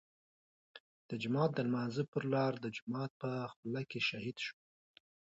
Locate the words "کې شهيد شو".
3.89-4.55